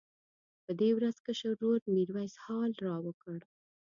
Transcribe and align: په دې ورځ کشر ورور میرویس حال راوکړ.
په 0.63 0.71
دې 0.79 0.89
ورځ 0.97 1.15
کشر 1.25 1.49
ورور 1.57 1.81
میرویس 1.95 2.33
حال 2.45 2.71
راوکړ. 2.87 3.39